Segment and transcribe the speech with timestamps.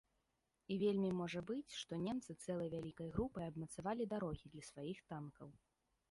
[0.75, 5.53] І вельмі можа быць, што немцы цэлай вялікай групай абмацвалі дарогі для сваіх танкаў.